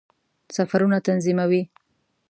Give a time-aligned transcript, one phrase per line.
[0.55, 1.61] سفرونه تنظیموي.